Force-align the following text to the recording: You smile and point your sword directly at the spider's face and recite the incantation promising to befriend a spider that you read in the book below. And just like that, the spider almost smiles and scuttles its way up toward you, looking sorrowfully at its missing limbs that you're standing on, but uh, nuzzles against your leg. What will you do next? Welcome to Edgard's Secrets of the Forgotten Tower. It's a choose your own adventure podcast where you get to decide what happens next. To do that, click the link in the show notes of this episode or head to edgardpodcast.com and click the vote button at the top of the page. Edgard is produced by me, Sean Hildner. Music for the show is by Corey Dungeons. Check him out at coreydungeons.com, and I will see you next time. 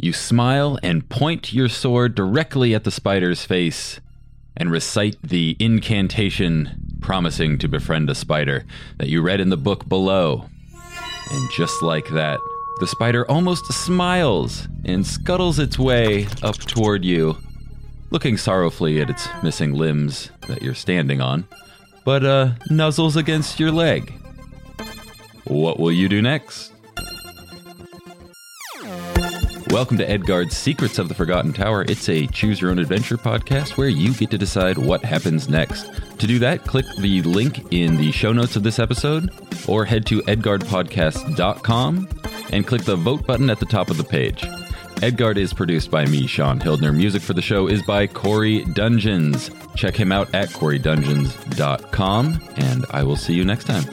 You 0.00 0.12
smile 0.12 0.78
and 0.80 1.08
point 1.08 1.52
your 1.52 1.68
sword 1.68 2.14
directly 2.14 2.72
at 2.72 2.84
the 2.84 2.90
spider's 2.92 3.44
face 3.44 3.98
and 4.56 4.70
recite 4.70 5.16
the 5.24 5.56
incantation 5.58 6.98
promising 7.00 7.58
to 7.58 7.68
befriend 7.68 8.08
a 8.08 8.14
spider 8.14 8.64
that 8.98 9.08
you 9.08 9.22
read 9.22 9.40
in 9.40 9.48
the 9.48 9.56
book 9.56 9.88
below. 9.88 10.44
And 11.32 11.50
just 11.50 11.82
like 11.82 12.08
that, 12.10 12.38
the 12.78 12.86
spider 12.86 13.28
almost 13.28 13.72
smiles 13.72 14.68
and 14.84 15.04
scuttles 15.04 15.58
its 15.58 15.80
way 15.80 16.28
up 16.44 16.56
toward 16.56 17.04
you, 17.04 17.36
looking 18.10 18.36
sorrowfully 18.36 19.00
at 19.00 19.10
its 19.10 19.26
missing 19.42 19.72
limbs 19.72 20.30
that 20.46 20.62
you're 20.62 20.74
standing 20.74 21.20
on, 21.20 21.44
but 22.04 22.24
uh, 22.24 22.50
nuzzles 22.70 23.16
against 23.16 23.58
your 23.58 23.72
leg. 23.72 24.12
What 25.42 25.80
will 25.80 25.90
you 25.90 26.08
do 26.08 26.22
next? 26.22 26.72
Welcome 29.70 29.98
to 29.98 30.08
Edgard's 30.08 30.56
Secrets 30.56 30.98
of 30.98 31.08
the 31.08 31.14
Forgotten 31.14 31.52
Tower. 31.52 31.82
It's 31.82 32.08
a 32.08 32.26
choose 32.28 32.58
your 32.58 32.70
own 32.70 32.78
adventure 32.78 33.18
podcast 33.18 33.76
where 33.76 33.88
you 33.88 34.14
get 34.14 34.30
to 34.30 34.38
decide 34.38 34.78
what 34.78 35.04
happens 35.04 35.50
next. 35.50 35.90
To 36.18 36.26
do 36.26 36.38
that, 36.38 36.64
click 36.64 36.86
the 36.96 37.20
link 37.22 37.70
in 37.70 37.98
the 37.98 38.10
show 38.10 38.32
notes 38.32 38.56
of 38.56 38.62
this 38.62 38.78
episode 38.78 39.30
or 39.68 39.84
head 39.84 40.06
to 40.06 40.22
edgardpodcast.com 40.22 42.08
and 42.50 42.66
click 42.66 42.84
the 42.84 42.96
vote 42.96 43.26
button 43.26 43.50
at 43.50 43.60
the 43.60 43.66
top 43.66 43.90
of 43.90 43.98
the 43.98 44.04
page. 44.04 44.42
Edgard 45.02 45.36
is 45.36 45.52
produced 45.52 45.90
by 45.90 46.06
me, 46.06 46.26
Sean 46.26 46.58
Hildner. 46.58 46.96
Music 46.96 47.20
for 47.20 47.34
the 47.34 47.42
show 47.42 47.68
is 47.68 47.82
by 47.82 48.06
Corey 48.06 48.64
Dungeons. 48.64 49.50
Check 49.76 49.94
him 49.94 50.10
out 50.12 50.34
at 50.34 50.48
coreydungeons.com, 50.48 52.40
and 52.56 52.86
I 52.90 53.02
will 53.02 53.16
see 53.16 53.34
you 53.34 53.44
next 53.44 53.66
time. 53.66 53.84